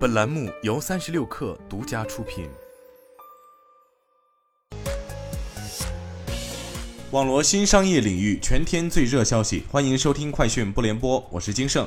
[0.00, 2.48] 本栏目由三十六氪独家出品。
[7.10, 11.86] 网罗新商业领域全天最热消息，欢迎收听快讯不联播，我是金盛。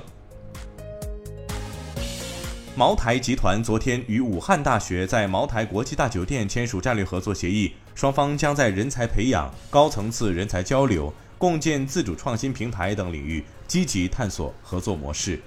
[2.75, 15.41] 茅台集团昨天与武汉大学在茅台国际大酒店签署战略合作协议，双方将在人才培养、高层次人才交流、共建自主创新平台等领域积极探索合作模式。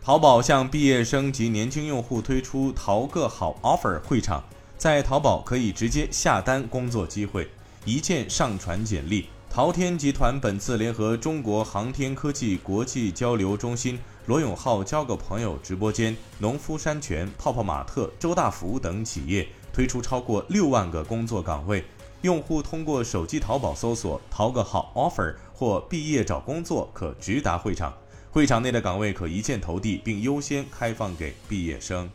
[0.00, 4.42] 淘宝向毕业生及年轻用户推出“淘个好 offer” 会场，
[4.78, 7.50] 在淘宝可以直接下单工作机会，
[7.84, 9.26] 一键上传简历。
[9.50, 21.84] 淘天集团本次联合中国航天科技国际交流中心、罗永浩交个朋友直播间、农夫山泉、泡泡玛特、周大福等企业，推出超过六万个工作岗位，
[22.22, 27.92] 用户通过手机淘宝搜索“淘个好 offer” 或“毕业找工作”，可直达会场。
[28.30, 32.08] 会场内的岗位可一键投递，并优先开放给毕业生。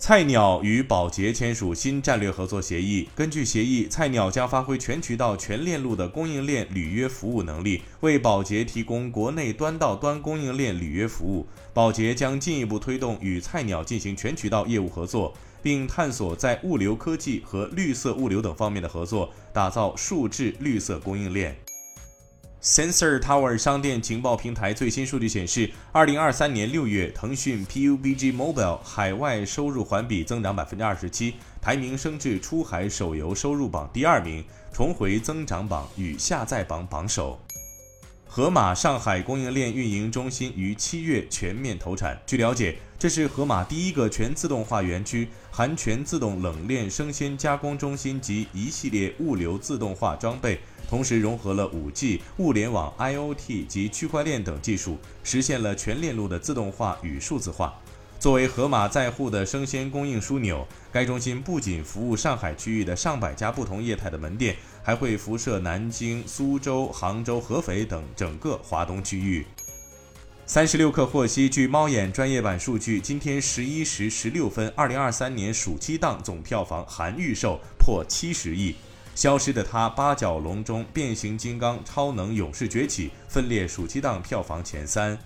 [0.00, 3.08] 菜鸟与宝洁签署新战略合作协议。
[3.16, 11.44] 根据协议，菜鸟将发挥全渠道、全链路的供应链履约服务能力，为宝洁提供国内端到端供应链履约服务。
[11.74, 21.56] 宝洁将进一步推动与菜鸟进行全渠道业务合作，并探索在物流科技和绿色物流等方面的合作，打造数字绿色供应链。
[22.60, 37.38] Sensor Tower 商店情报平台最新数据显示，二零二三年六月，腾讯 PUBG Mobile 海外收入环比增长百分之二十七，排名升至出海手游收入榜第二名，重回增长榜与下载榜榜首。
[38.30, 42.20] 盒马上海供应链运营中心于七月全面投产。
[42.26, 57.80] 据了解，这是盒马第一个全自动化园区，含全自动冷链生鲜加工中心及一系列物流自动化装备，同时融合了 5G、物联网、IoT 及区块链等技术，实现了全链路的自动化与数字化。
[58.18, 69.46] 作为盒马在沪的生鲜供应枢纽，该中心不仅服务上海区域的上百家不同业态的门店，还会辐射南京、苏州、杭州、合肥等整个华东区域。
[70.46, 78.72] 三十六氪获悉，据猫眼专业版数据，今天十一时十六分，二零二三年暑期档总票房含预售破七十亿，
[79.14, 85.16] 《消失的他》《八角笼中》《变形金刚》《超能勇士崛起》分列暑期档票房前三。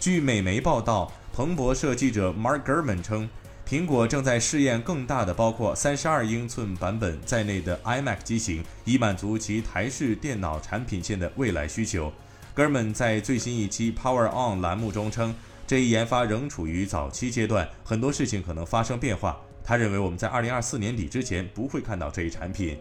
[0.00, 1.12] 据美媒报道。
[1.32, 3.28] 彭博社记者 Mark Gurman 称，
[3.66, 12.12] 苹果正在试验更大的包括三十二英寸版本在内的 iMac 机型，以满足其台式电脑产品线的未来需求。
[12.54, 15.34] Gurman 在最新一期 Power On 栏目中称，
[15.66, 19.40] 这一研发仍处于早期阶段，很多事情可能发生变化。
[19.62, 22.76] 他认为我们在二零二四年底之前不会看到这一产品。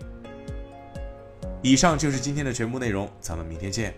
[1.61, 3.93] 以上就是今天的全部内容，咱们明天见。